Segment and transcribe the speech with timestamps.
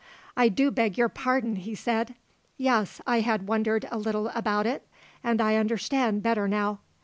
[0.35, 2.15] "I do beg your pardon," he said.
[2.57, 4.87] "Yes; I had wondered a little about it;
[5.23, 6.79] and I understand better now."